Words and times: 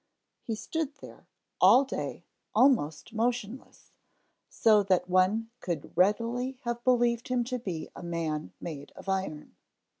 He 0.41 0.55
stood 0.55 0.95
there 0.95 1.27
all 1.59 1.83
day 1.85 2.23
almost 2.55 3.13
motionless, 3.13 3.91
so 4.49 4.81
that 4.81 5.07
one 5.07 5.51
could 5.59 5.95
readily 5.95 6.57
have 6.63 6.83
believed 6.83 7.27
him 7.27 7.43
to 7.43 7.59
be 7.59 7.87
a 7.95 8.01
man 8.01 8.51
made 8.59 8.91
of 8.95 9.07
iron. 9.07 9.55